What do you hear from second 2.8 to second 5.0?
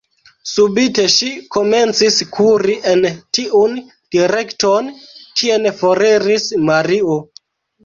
en tiun direkton,